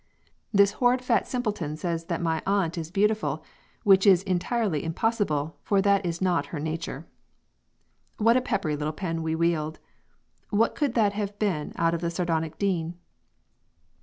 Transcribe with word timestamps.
This 0.51 0.71
horrid 0.81 1.03
fat 1.03 1.25
simpliton 1.27 1.77
says 1.77 2.05
that 2.05 2.23
my 2.23 2.41
Aunt 2.47 2.75
is 2.75 2.89
beautifull 2.89 3.43
which 3.83 4.07
is 4.07 4.23
intirely 4.23 4.81
impossible 4.83 5.57
for 5.61 5.79
that 5.79 6.03
is 6.03 6.23
not 6.23 6.47
her 6.47 6.59
nature." 6.59 7.05
What 8.17 8.35
a 8.35 8.41
peppery 8.41 8.75
little 8.75 8.93
pen 8.93 9.21
we 9.21 9.35
wield! 9.35 9.77
What 10.49 10.73
could 10.73 10.95
that 10.95 11.13
have 11.13 11.37
been 11.37 11.71
out 11.75 11.93
of 11.93 12.01
the 12.01 12.09
sardonic 12.09 12.57
Dean? 12.57 12.97